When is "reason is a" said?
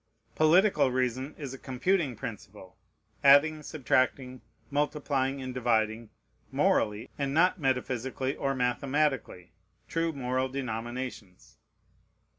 0.89-1.59